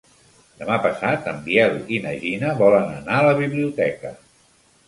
[0.61, 4.17] Demà passat en Biel i na Gina volen anar a la biblioteca.